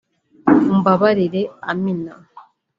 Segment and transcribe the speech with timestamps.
[0.73, 1.41] “Umbabarire
[1.71, 2.13] Amina